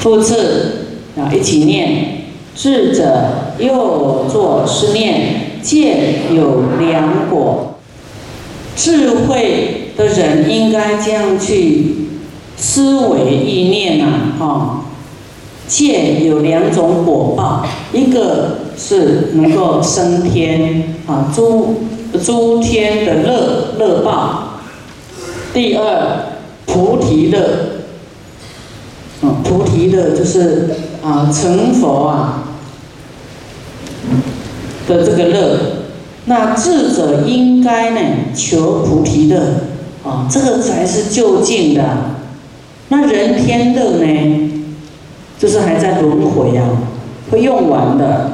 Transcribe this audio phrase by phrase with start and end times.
[0.00, 0.86] 复次
[1.18, 2.24] 啊，一起念。
[2.54, 7.74] 智者又作是念：见有良果。
[8.74, 12.08] 智慧的人应该这样去
[12.56, 14.82] 思维意念呐，哈。
[15.68, 21.82] 见有两种果报，一个是能够升天啊，诸
[22.22, 24.60] 诸天的乐乐报；
[25.52, 27.75] 第二，菩提乐，
[29.22, 30.70] 啊，菩提乐就是
[31.02, 32.44] 啊成佛啊
[34.88, 35.58] 的这个乐。
[36.26, 38.00] 那智者应该呢
[38.34, 39.40] 求菩提乐
[40.04, 41.84] 啊，这个才是就近的。
[42.88, 44.52] 那人天乐呢？
[45.38, 46.64] 就是还在轮回啊，
[47.30, 48.30] 会用完的，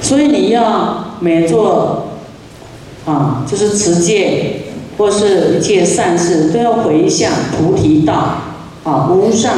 [0.00, 2.06] 所以你要每做
[3.04, 4.62] 啊，就是持戒
[4.96, 8.49] 或是一切善事，都要回向菩提道
[8.84, 9.52] 啊，无上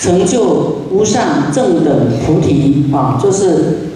[0.00, 3.90] 成就无上正等菩提啊，就是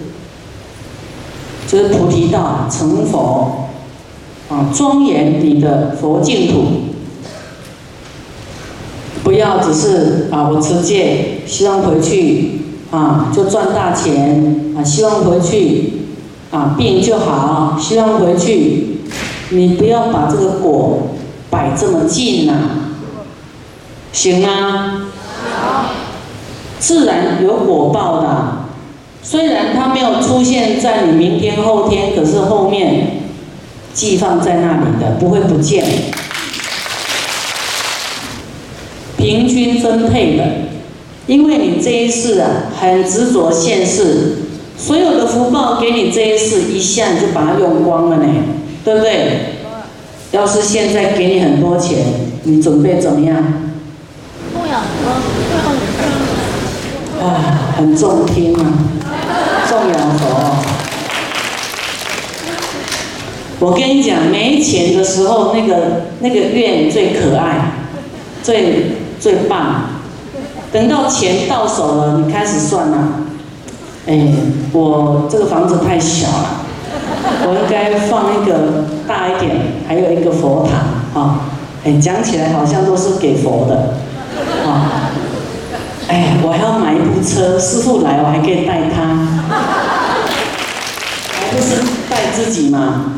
[1.67, 3.67] 就是菩提道成佛
[4.49, 6.63] 啊，庄严你的佛净土。
[9.23, 15.93] 不要只是啊，我持戒，希望回去啊就赚大钱啊，希望回去
[16.49, 18.97] 啊病就好，希望回去，
[19.51, 21.09] 你不要把这个果
[21.51, 22.53] 摆这么近呐，
[24.13, 25.07] 行吗？
[26.79, 28.65] 自然有果报的，
[29.21, 33.21] 虽然它没有出现在你明天后天，可是后面
[33.93, 35.85] 寄放在那里的，不会不见。
[39.17, 40.43] 平均分配的，
[41.27, 44.37] 因为你这一世啊很执着现世，
[44.75, 48.25] 所有的福报给你这一世一下就把它用光了呢，
[48.83, 49.57] 对不对？
[50.31, 51.99] 要是现在给你很多钱，
[52.43, 53.35] 你准备怎么样？
[54.53, 55.11] 供养佛，
[57.21, 58.65] 啊，很重听啊，
[59.69, 60.55] 供养佛。
[63.59, 67.71] 我跟你讲，没钱的时候，那个那个愿最可爱，
[68.43, 68.97] 最。
[69.21, 69.83] 最棒，
[70.73, 72.97] 等到钱到手了，你开始算了。
[74.07, 74.33] 哎，
[74.73, 76.65] 我这个房子太小了，
[77.45, 79.57] 我应该放一个大一点，
[79.87, 81.41] 还有一个佛堂啊。
[81.83, 83.93] 哎，讲起来好像都是给佛的
[84.67, 85.10] 啊。
[86.11, 89.01] 哎，我还要买一部车，师傅来我还可以带他，
[91.31, 93.13] 还不是带自己吗？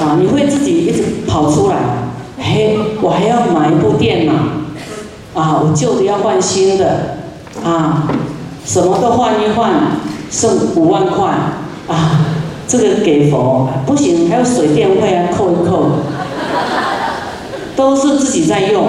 [0.00, 1.76] 啊，你会自己一直跑出来。
[2.38, 4.32] 嘿，我还要买一部电脑。
[5.40, 7.18] 啊，我旧的要换新的，
[7.62, 8.08] 啊，
[8.64, 9.70] 什么都换一换，
[10.28, 11.28] 剩五万块，
[11.86, 12.26] 啊，
[12.66, 15.90] 这个给佛不行，还有水电费啊，扣一扣，
[17.76, 18.88] 都是自己在用，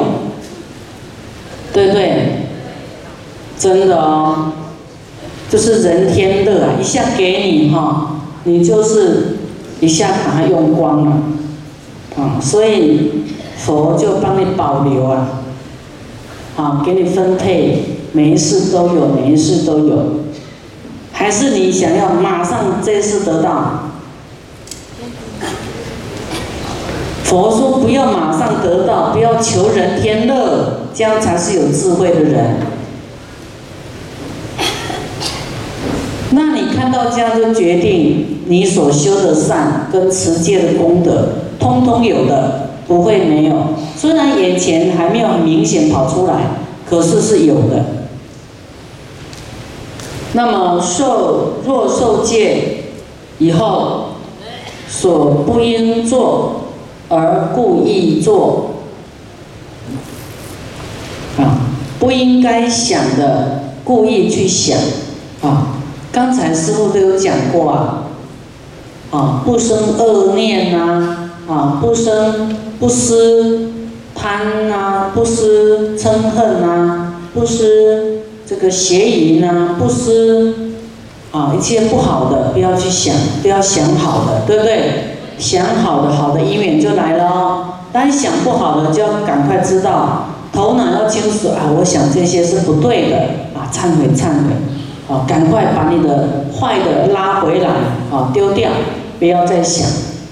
[1.71, 2.46] 对不对？
[3.57, 4.51] 真的哦，
[5.49, 9.37] 就是人天乐啊，一下给你哈，你就是
[9.79, 11.11] 一下把它用光了，
[12.17, 13.23] 啊，所以
[13.57, 15.29] 佛就帮你保留啊。
[16.55, 20.21] 啊，给你分配，每一次都有，每一次都有，
[21.11, 23.83] 还是你想要马上这次得到？
[27.23, 32.55] 佛说不要马上得到，不要求人天乐，这样才是有智慧的人。
[36.37, 42.67] 那你看到这样就决定，你所修的善跟持戒的功德，通通有的。
[42.87, 46.51] 不会没有，虽然眼前还没有很明显跑出来，
[46.89, 47.83] 可是是有的。
[50.31, 52.85] 那么受若受戒
[53.39, 54.11] 以后，
[54.87, 56.61] 所不应做
[57.09, 58.69] 而故意做，
[61.37, 61.67] 啊，
[61.99, 64.77] 不应该想的故意去想，
[65.41, 65.75] 啊，
[66.17, 68.05] 刚才师傅都有讲过啊，
[69.11, 72.57] 啊，不生恶念呐，啊，不生。
[72.79, 73.71] 不思
[74.15, 80.53] 贪呐，不思嗔恨呐，不思这个邪淫呐，不思
[81.31, 85.17] 啊一切不好的，不要去想，不要想好的，对不对？
[85.37, 87.65] 想好的，好的因缘就来了哦。
[87.93, 91.69] 但想不好的，就要赶快知道，头脑要清楚啊！
[91.77, 93.17] 我想这些是不对的
[93.55, 94.53] 啊，忏悔忏悔，
[95.09, 97.69] 啊，赶快把你的坏的拉回来
[98.11, 98.69] 啊，丢掉，
[99.19, 99.87] 不要再想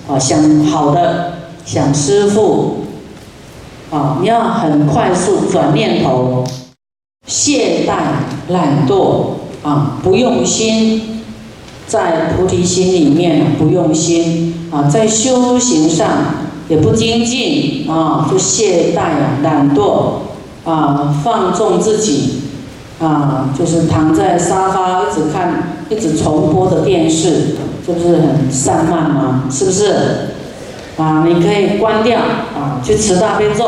[0.07, 1.31] 啊，想好的。
[1.65, 2.85] 想师傅，
[3.89, 6.43] 啊，你要很快速转念头，
[7.25, 9.29] 懈怠懒惰
[9.63, 11.23] 啊，不用心，
[11.87, 16.07] 在菩提心里面不用心啊，在修行上
[16.69, 20.17] 也不精进啊，就懈怠懒惰
[20.65, 22.41] 啊放纵自己，
[22.99, 27.55] 啊就是躺在沙发一直看一直重播的电视，
[27.85, 29.43] 这不是很散漫吗？
[29.51, 29.95] 是不是？
[30.97, 33.65] 啊，你可以关掉啊，去持大悲咒，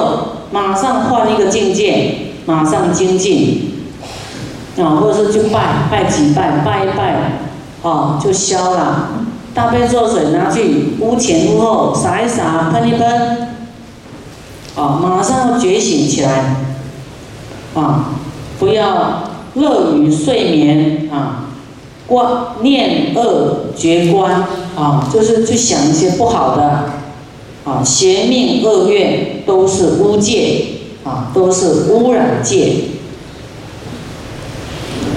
[0.51, 3.73] 马上换一个境界，马上精进，
[4.77, 7.33] 啊，或者是去拜拜几拜，拜一拜，
[7.83, 9.09] 啊，就消了。
[9.53, 13.49] 大悲咒水拿去屋前屋后洒一洒，喷一喷，
[14.75, 16.55] 啊，马上要觉醒起来，
[17.75, 18.05] 啊，
[18.59, 19.23] 不要
[19.55, 21.49] 乐于睡眠啊，
[22.07, 22.25] 观
[22.61, 24.45] 念恶觉观
[24.75, 26.85] 啊，就是去想一些不好的。
[27.65, 30.63] 啊，邪命恶愿都是污戒，
[31.03, 32.75] 啊，都是污染戒。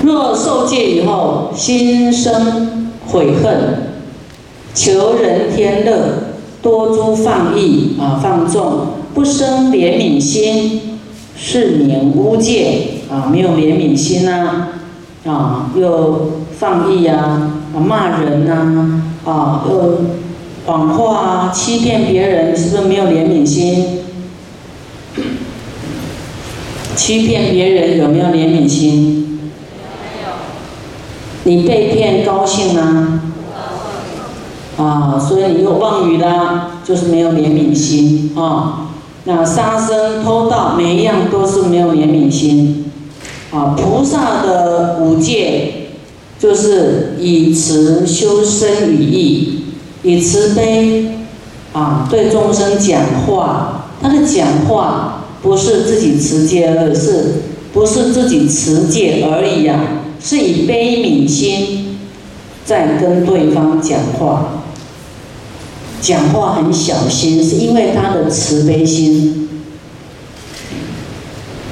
[0.03, 3.93] 若受戒以后，心生悔恨，
[4.75, 10.99] 求人天乐，多诸放逸，啊，放纵，不生怜悯心，
[11.37, 14.69] 是名污戒，啊，没有怜悯心呐，
[15.27, 19.99] 啊，又放逸啊，啊，骂人呐，啊，又。
[20.67, 24.03] 谎话啊，欺骗别人，是不是没有怜悯心？
[26.95, 29.41] 欺骗别人有没有怜悯心？
[31.45, 31.57] 没有。
[31.63, 33.23] 你被骗高兴吗？
[34.77, 38.91] 啊，所以你又妄语啦，就是没有怜悯心啊。
[39.25, 42.80] 那杀生偷盗，每一样都是没有怜悯心。
[43.51, 45.89] 啊，菩萨的五戒
[46.39, 49.57] 就是以慈修身语意。
[50.03, 51.19] 以慈悲
[51.75, 57.43] 啊，对众生讲话，他的讲话不是自己持戒而是
[57.75, 59.79] 不是自己持戒而已呀？
[60.23, 61.99] 是以悲悯心
[62.65, 64.63] 在跟对方讲话，
[66.01, 69.40] 讲话很小心，是因为他的慈悲心。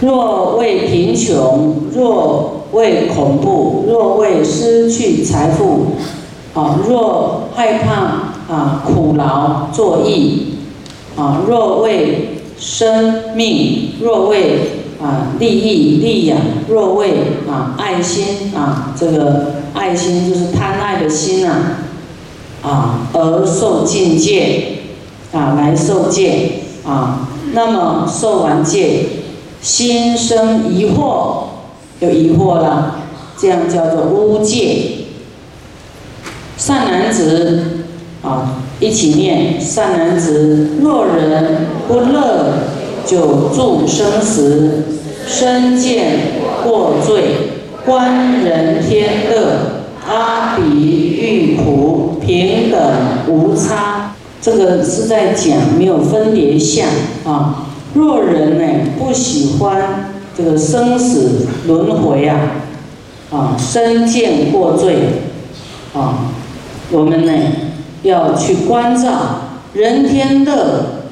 [0.00, 5.86] 若为贫穷，若为恐怖，若为失去财富。
[6.54, 10.54] 啊，若害怕啊，苦劳作役
[11.16, 14.60] 啊，若为生命，若为
[15.00, 17.10] 啊利益利养，若为
[17.48, 21.76] 啊爱心啊，这个爱心就是贪爱的心呐，
[22.62, 24.78] 啊而受境界
[25.32, 29.04] 啊来受戒啊，那么受完戒，
[29.60, 31.44] 心生疑惑，
[32.00, 33.00] 有疑惑了，
[33.36, 34.92] 这样叫做污戒。
[36.56, 37.84] 善男子，
[38.22, 39.60] 啊，一起念。
[39.60, 42.52] 善男子，若人不乐，
[43.04, 44.84] 久住生死，
[45.26, 46.18] 身见
[46.64, 47.50] 过罪，
[47.84, 52.80] 观人天乐，阿鼻欲苦，平等
[53.28, 54.14] 无差。
[54.40, 56.86] 这个是在讲没有分别相
[57.24, 57.67] 啊。
[57.94, 62.38] 若人呢不喜欢这个生死轮回啊，
[63.30, 64.96] 啊，身见过罪，
[65.94, 66.32] 啊。
[66.90, 67.32] 我们呢，
[68.02, 69.10] 要去关照
[69.74, 71.02] 人天乐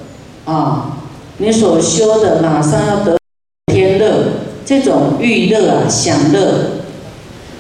[0.47, 0.97] 啊！
[1.37, 3.19] 你所修的马上要得
[3.67, 4.09] 天乐，
[4.65, 6.71] 这种欲乐啊、享乐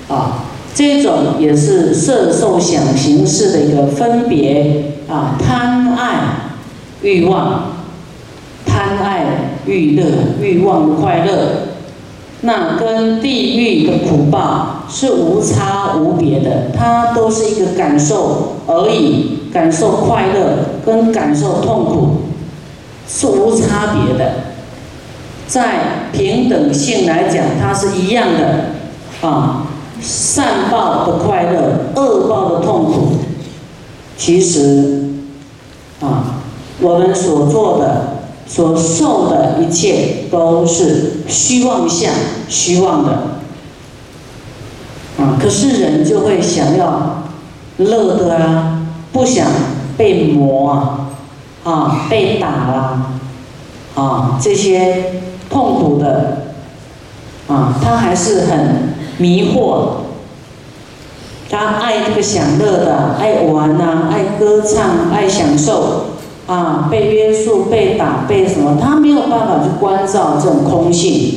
[0.08, 6.20] 啊，这种也是色受想行识的一个分别啊，贪爱
[7.02, 7.75] 欲望，
[8.76, 9.24] 贪爱
[9.64, 10.04] 欲乐，
[10.38, 11.32] 欲望快乐。
[12.42, 22.08] 那跟地狱的苦报是无差无别的，它都是一个感受而已，感受快乐跟感受痛苦
[23.08, 24.32] 是无差别的，
[25.48, 29.62] 在平等性来讲，它是一样的啊。
[29.98, 33.08] 善报的快乐，恶报的痛苦，
[34.18, 35.06] 其实
[36.02, 36.42] 啊，
[36.82, 38.15] 我们所做的。
[38.48, 42.12] 所受的一切都是虚妄相，
[42.48, 43.12] 虚妄的
[45.18, 45.36] 啊！
[45.40, 47.24] 可是人就会想要
[47.78, 49.46] 乐的啊，不想
[49.96, 51.08] 被磨啊，
[51.64, 53.12] 啊，被打啊，
[53.96, 56.52] 啊，这些痛苦的
[57.48, 59.88] 啊，他还是很迷惑。
[61.48, 66.15] 他爱这个享乐的，爱玩呐，爱歌唱，爱享受。
[66.46, 68.78] 啊，被约束、被打、被什么？
[68.80, 71.34] 他没有办法去关照这种空性。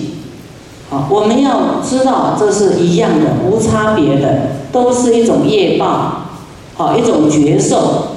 [0.90, 6.26] 好，我们要知道这是一样的，无差别的，都是一种业报，
[6.76, 8.08] 好，一种觉受。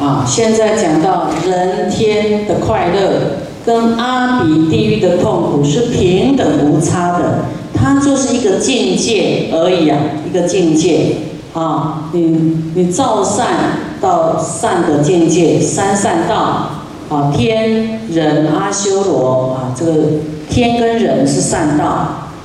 [0.00, 11.16] 啊，现在讲到人天的快乐跟阿鼻地狱的痛苦是平等无差的，它就是一个境界而已啊，一个境界。
[11.54, 13.87] 啊，你你造善。
[14.00, 16.70] 到善的境界，三善道
[17.08, 19.92] 啊，天人阿修罗啊，这个
[20.48, 21.84] 天跟人是善道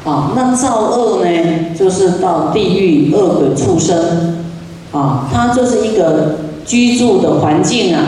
[0.06, 4.44] 啊，那造恶呢，就是到地狱恶鬼畜生
[4.92, 8.02] 啊，它就是一个居住的环境啊。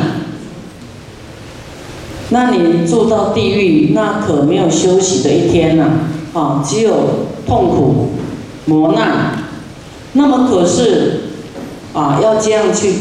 [2.30, 5.86] 那你住到地狱，那可没有休息的一天呐，
[6.34, 6.92] 啊，只有
[7.46, 8.10] 痛苦
[8.66, 9.44] 磨难。
[10.14, 11.22] 那么可是
[11.94, 12.94] 啊，要这样去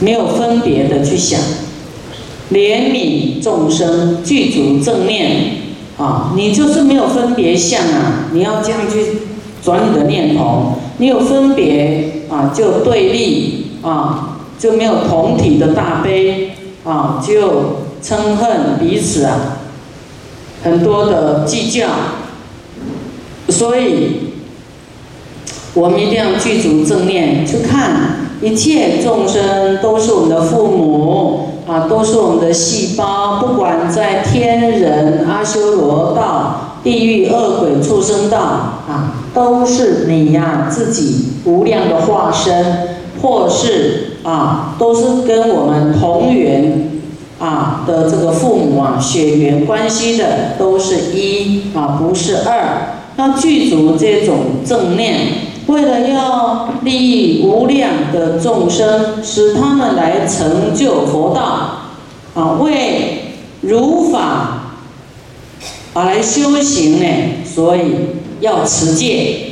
[0.00, 1.40] 没有分别的去想。
[2.50, 5.52] 怜悯众生，具足正念
[5.98, 6.32] 啊！
[6.34, 8.30] 你就是没有分别相啊！
[8.32, 9.18] 你要这样去
[9.62, 16.52] 转你的念头，你有分别啊，就对立啊，就没有同体的大悲
[16.84, 19.58] 啊，就嗔恨彼此啊，
[20.62, 21.86] 很多的计较。
[23.50, 24.32] 所以，
[25.74, 31.40] 我们一定要具足正念，去看一切众生都是我们的父母。
[31.68, 47.02] 啊，都是我们的细胞，不管在天人、阿修罗道、地狱、恶鬼、畜生道，啊，都是你呀自己无量的化身，或是啊，都是跟我们同源
[47.38, 55.47] 啊的这个父母啊血缘关系的，都是一啊，不是二，要具足这种正念。
[55.68, 61.92] 为了要利益无量的众生，使他们来成就佛道，
[62.34, 64.72] 啊，为如法
[65.92, 67.06] 啊来修行呢，
[67.44, 67.82] 所以
[68.40, 69.44] 要持戒。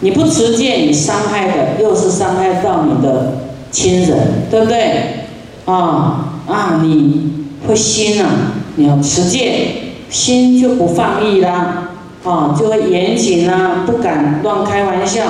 [0.00, 5.26] 你不持戒，你伤害的又是伤害到你的亲人，对不对？
[5.64, 9.68] 啊啊，你会心啊，你要持戒，
[10.08, 11.85] 心就不放逸啦。
[12.26, 15.22] 啊，就会严谨啊，不敢乱开玩笑，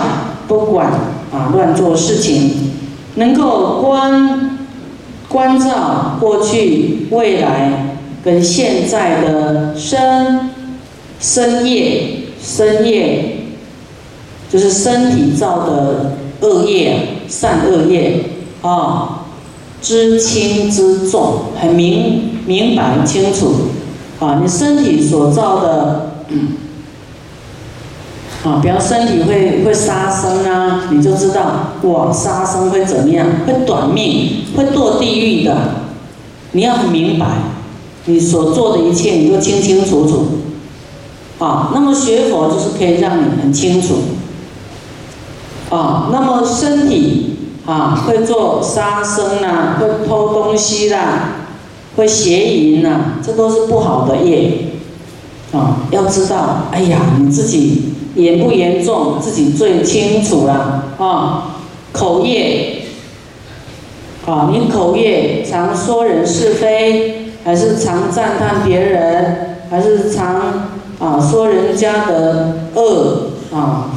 [0.49, 0.87] 不管
[1.31, 2.73] 啊乱做事情，
[3.17, 4.59] 能够关
[5.29, 10.49] 关照过去、未来跟现在的生
[11.21, 13.41] 生业、生业，
[14.51, 18.25] 就是身体造的恶业、善恶业
[18.63, 19.27] 啊，
[19.83, 23.53] 知轻知重，很明明白清楚
[24.19, 26.13] 啊，你身体所造的。
[28.47, 33.27] 啊，比方身体会会杀生啊，你就知道哇，杀生会怎么样？
[33.45, 35.57] 会短命，会堕地狱的。
[36.53, 37.27] 你要很明白，
[38.05, 40.27] 你所做的一切，你都清清楚楚。
[41.45, 43.97] 啊，那么学佛就是可以让你很清楚。
[45.69, 51.31] 啊，那么身体啊，会做杀生啦，会偷东西啦，
[51.97, 54.69] 会邪淫呐，这都是不好的业。
[55.53, 57.96] 啊，要知道，哎呀，你自己。
[58.17, 61.59] 严不严重，自己最清楚了啊！
[61.93, 62.83] 口业，
[64.27, 70.35] 啊，你口业常说人是非，还是常赞叹别人，还是常
[70.99, 73.93] 啊说人家的恶啊，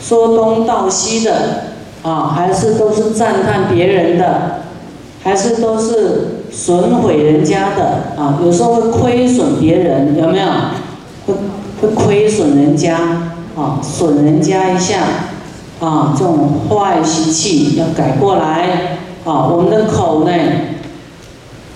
[0.00, 1.64] 说东道西的
[2.02, 4.62] 啊，还是都是赞叹别人的，
[5.22, 8.40] 还是都是损毁人家的啊？
[8.44, 10.46] 有时候会亏损别人，有没有？
[11.26, 11.34] 会。
[11.82, 12.96] 会亏损人家，
[13.56, 15.00] 啊，损人家一下，
[15.80, 20.32] 啊，这种坏习气要改过来，啊，我们的口呢，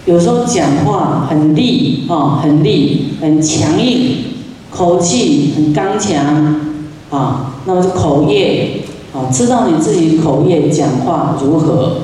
[0.04, 4.18] 有时候讲话很利，啊，很利，很强硬，
[4.70, 6.54] 口气很刚强，
[7.10, 8.82] 啊，那么是口业，
[9.12, 12.02] 啊，知道你自己口业讲话如何，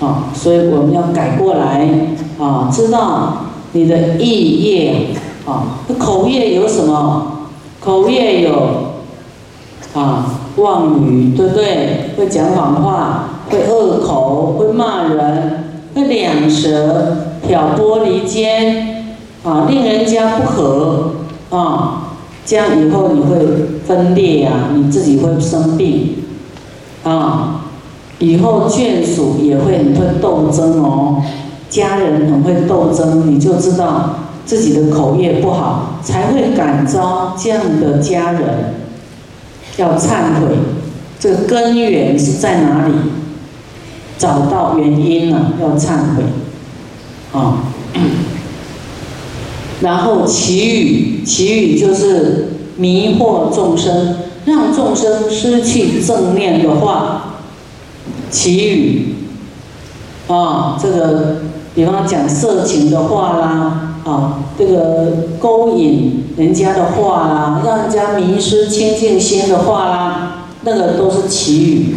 [0.00, 1.88] 啊，所以我们要改过来，
[2.36, 5.10] 啊，知道你的意业，
[5.46, 7.30] 啊，口业有什么？
[7.84, 8.52] 口业有
[9.92, 12.10] 啊妄语，对不对？
[12.16, 15.64] 会讲谎话，会恶口，会骂人，
[15.94, 19.14] 会两舌，挑拨离间，
[19.44, 21.10] 啊，令人家不和，
[21.50, 22.14] 啊，
[22.46, 23.36] 这样以后你会
[23.86, 26.16] 分裂呀，你自己会生病，
[27.02, 27.60] 啊，
[28.18, 31.22] 以后眷属也会很会斗争哦，
[31.70, 34.20] 家人很会斗争，你就知道。
[34.46, 38.74] 自己的口业不好，才会感召这样的家人，
[39.78, 40.54] 要忏悔。
[41.18, 42.92] 这个根源是在哪里？
[44.18, 46.24] 找到原因了，要忏悔。
[47.32, 47.64] 啊，
[49.80, 57.36] 然后祈语，祈语就是迷惑众生，让众生失去正念的话，
[58.30, 59.14] 祈语。
[60.28, 61.36] 啊，这个
[61.74, 63.80] 比方讲色情的话啦。
[64.04, 71.96] 啊，这个勾引人家的话啦，让人家迷失清净心的话啦，那个都是祈语。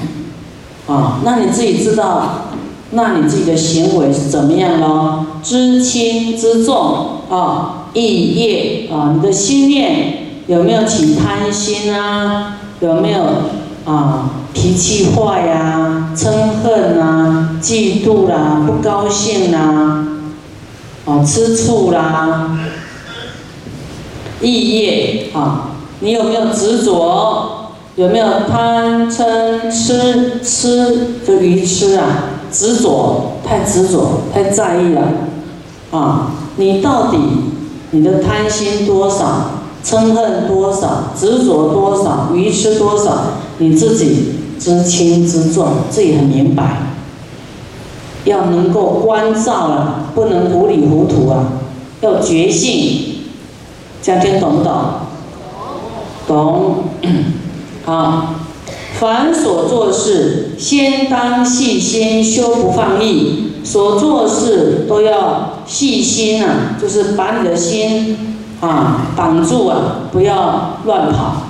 [0.88, 2.46] 啊，那你自己知道，
[2.92, 5.26] 那你自己的行为是怎么样咯？
[5.44, 12.56] 知轻知重啊，意业啊，你的心念有没有起贪心啊？
[12.80, 13.20] 有没有
[13.88, 16.30] 啊脾气坏呀、嗔
[16.62, 20.06] 恨啊、嫉妒啦、不高兴啦、
[21.06, 22.58] 啊吃醋啦、
[24.42, 25.70] 意业啊？
[26.02, 27.54] 你有没有执着？
[27.96, 32.06] 有没有贪嗔痴痴就愚痴啊？
[32.52, 35.02] 执着太执着太在意了
[35.92, 36.32] 啊！
[36.58, 37.18] 你到底
[37.92, 39.62] 你的贪心多少？
[39.84, 41.12] 嗔恨多少？
[41.18, 42.30] 执着多少？
[42.36, 43.18] 愚痴多少？
[43.60, 46.82] 你自己知轻知重，自己很明白。
[48.26, 51.48] 要能够关照了，不能糊里糊涂啊！
[52.02, 53.22] 要觉性，
[54.02, 54.74] 这样听懂不懂？
[56.28, 56.76] 懂。
[57.86, 58.36] 好，
[59.00, 63.44] 凡所做事，先当细心修不放逸。
[63.64, 71.47] 所做事都要细心啊，就是把你的心啊绑住啊，不要乱跑。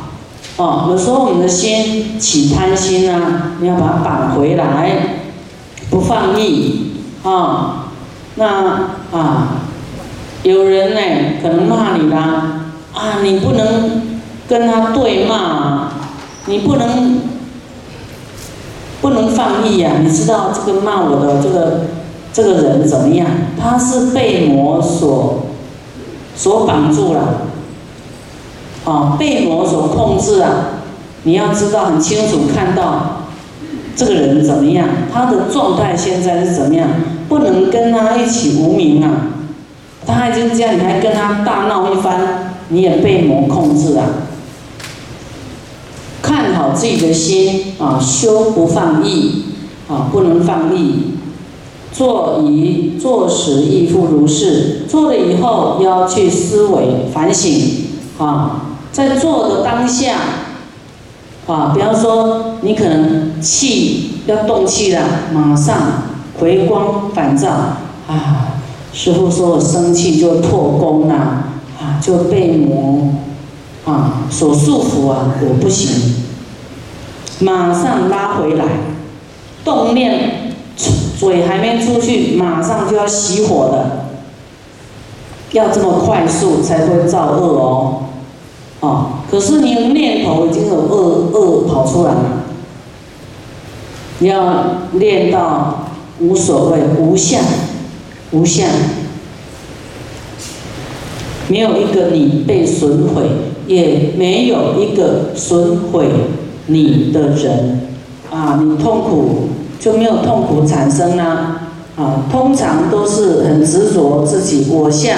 [0.58, 5.20] 哦，有时候我们的心起贪心啊，你要把它绑回来，
[5.90, 7.92] 不放逸啊。
[8.36, 9.62] 那啊，
[10.44, 11.00] 有人呢
[11.42, 15.92] 可能骂你啦，啊，你不能跟他对骂。
[16.50, 17.20] 你不能
[19.02, 19.96] 不能放逸呀！
[20.02, 21.88] 你知道这个骂我的这个
[22.32, 23.28] 这个人怎么样？
[23.60, 25.48] 他是被魔所
[26.38, 27.47] 所绑住了，
[28.88, 30.50] 啊，被魔所控制啊！
[31.24, 33.24] 你要知道很清楚看到
[33.98, 36.88] 这个人怎么样，他的状态现在是怎么样？
[37.28, 39.28] 不能跟他一起无名啊！
[40.06, 44.06] 他已经这样，你还跟他大闹一番，你也被魔控制啊。
[46.22, 49.44] 看好自己的心啊，修不放逸
[49.90, 51.18] 啊，不能放逸。
[51.92, 57.60] 做宜做时亦复如是，做了以后要去思维反省
[58.20, 58.67] 啊，
[58.98, 60.16] 在做的当下
[61.46, 65.76] 啊，比方说你可能气要动气了，马上
[66.40, 67.48] 回光返照
[68.08, 68.56] 啊。
[68.92, 71.14] 师傅说我生气就破功了
[71.80, 73.10] 啊，就被魔。
[73.86, 76.16] 啊，所束缚啊，我不行，
[77.40, 78.66] 马上拉回来，
[79.64, 80.56] 动念，
[81.18, 84.08] 嘴还没出去，马上就要熄火的，
[85.52, 88.02] 要这么快速才会造恶哦，
[88.80, 92.44] 哦，可是你的念头已经有恶恶跑出来了，
[94.20, 95.88] 你要练到
[96.20, 97.42] 无所谓无相，
[98.32, 98.68] 无相，
[101.48, 103.24] 没有一个你被损毁。
[103.68, 106.08] 也没有一个损毁
[106.68, 107.82] 你的人
[108.32, 111.58] 啊，你痛苦就没有痛苦产生呢
[111.98, 115.18] 啊，通常都是很执着自己我相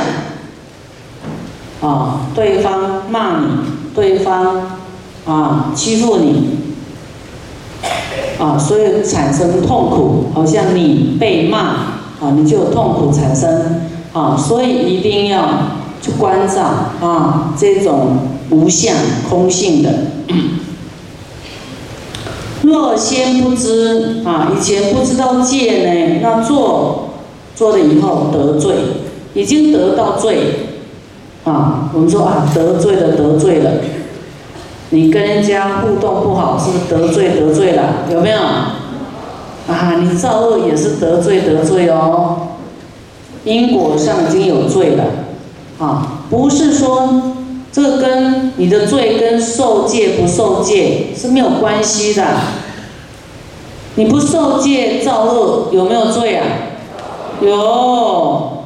[1.82, 3.46] 啊，对方骂你，
[3.96, 4.80] 对方
[5.26, 6.58] 啊欺负你
[8.38, 11.60] 啊，所以产生痛苦，好像你被骂
[12.20, 13.82] 啊，你就有痛苦产生
[14.14, 15.48] 啊，所以一定要
[16.02, 16.62] 去关照
[17.02, 18.18] 啊这种。
[18.52, 18.96] 无相
[19.30, 19.94] 空性的，
[22.64, 27.10] 若先不知啊，以前不知道戒呢，那做
[27.56, 28.74] 做了以后得罪，
[29.36, 30.69] 已经得到罪
[31.44, 31.90] 啊。
[31.94, 33.72] 我们说啊，得罪了得罪了，
[34.90, 38.06] 你跟人家互动不好，是不是得罪得罪了？
[38.12, 38.40] 有没有？
[38.40, 42.48] 啊，你造恶也是得罪得罪哦，
[43.44, 45.04] 因果上已经有罪了
[45.80, 47.34] 啊，不是说。
[47.72, 52.26] 这个跟你的罪跟受戒不受戒是没有关系的。
[53.94, 56.48] 你不受戒造恶有没有罪啊？
[57.40, 58.59] 有。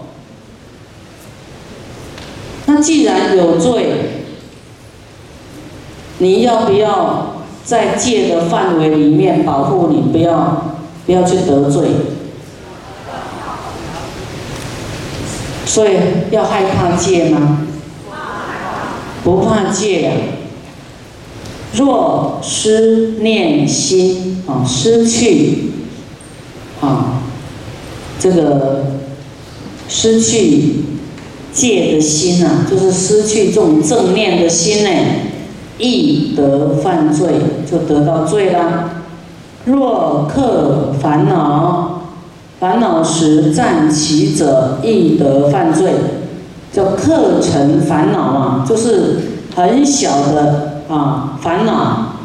[2.66, 3.96] 那既然有罪，
[6.20, 10.74] 你要不要在戒的范围里面保护你，不要
[11.06, 11.90] 不要去得罪？
[15.66, 15.98] 所以
[16.32, 17.60] 要害怕戒吗？
[19.24, 20.12] 不怕戒呀。
[21.74, 25.72] 若失念心啊，失去
[26.80, 27.24] 啊，
[28.20, 28.86] 这个
[29.90, 30.84] 失去
[31.54, 34.90] 戒的心呐，就是失去这种正念的心呢，
[35.78, 37.28] 易得犯罪，
[37.70, 39.04] 就得到罪啦。
[39.66, 42.02] 若克烦恼，
[42.60, 45.94] 烦恼时暂起者，易得犯罪。
[46.74, 49.20] 叫克成烦恼啊，就是
[49.56, 52.16] 很小的啊烦恼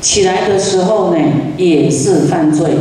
[0.00, 1.18] 起来的时候呢，
[1.56, 2.76] 也是犯罪。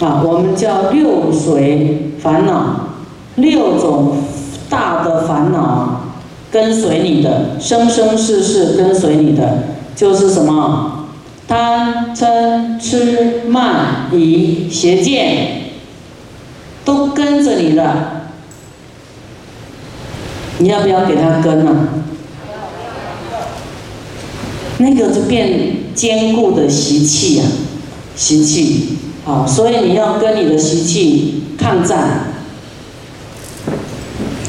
[0.00, 2.88] 啊，我们叫六随烦恼，
[3.36, 4.18] 六种
[4.68, 6.02] 大的烦恼
[6.50, 11.06] 跟随你的，生生世世跟随你的，就是什么？
[11.46, 15.62] 贪嗔痴慢疑邪见，
[16.84, 18.24] 都跟着你了。
[20.58, 21.88] 你要不要给他跟呢？
[24.78, 27.46] 那个就变坚固的习气啊，
[28.14, 28.98] 习气。
[29.28, 32.32] 好，所以你要跟你的习气抗战，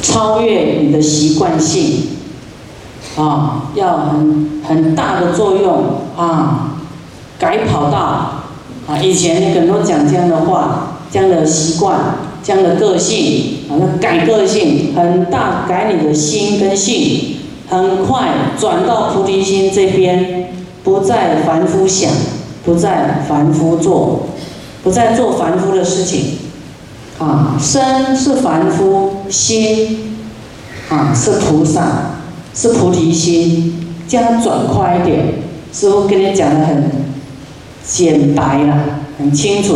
[0.02, 2.08] 超越你的习惯性，
[3.18, 5.84] 啊，要很很大的作用
[6.16, 6.78] 啊，
[7.38, 7.98] 改跑道
[8.88, 12.00] 啊，以前很多讲这样的话，这样的习惯，
[12.42, 17.36] 这样的个性，啊，要改个性，很大改你的心跟性，
[17.68, 20.54] 很快转到菩提心这边，
[20.86, 22.10] 不再凡夫想，
[22.64, 24.22] 不再凡夫做。
[24.84, 26.38] 不再做凡夫的事情，
[27.20, 30.18] 啊，身是凡夫，心
[30.90, 32.12] 啊是菩萨，
[32.56, 35.44] 是菩提心，这样转快一点。
[35.72, 36.92] 师傅跟你讲的很
[37.86, 39.76] 简白了，很清楚，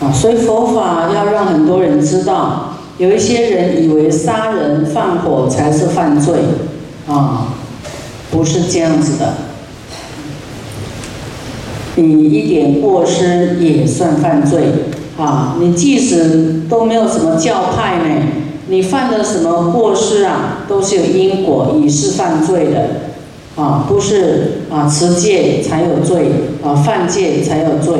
[0.00, 6.34] 啊，所以佛法要让很多人知道，有一些人以为杀人放火才是犯罪，
[7.08, 7.48] 啊，
[8.30, 9.34] 不是这样子的。
[11.96, 14.60] 你一点过失也算犯罪
[15.18, 15.56] 啊！
[15.60, 18.26] 你即使都没有什么教派呢，
[18.68, 23.86] 你犯的什么过失啊，都是有因果，也是犯罪的啊！
[23.88, 26.30] 不是啊，持戒才有罪
[26.62, 27.94] 啊，犯戒才有罪。